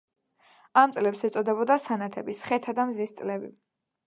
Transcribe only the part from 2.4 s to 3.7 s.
ხეთა და მზის წლები.